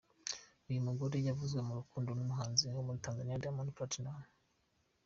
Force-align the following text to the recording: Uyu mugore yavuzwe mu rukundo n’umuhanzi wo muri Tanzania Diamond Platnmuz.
Uyu 0.69 0.85
mugore 0.87 1.17
yavuzwe 1.27 1.59
mu 1.67 1.73
rukundo 1.79 2.09
n’umuhanzi 2.13 2.63
wo 2.75 2.81
muri 2.87 3.03
Tanzania 3.05 3.41
Diamond 3.41 3.69
Platnmuz. 3.75 4.25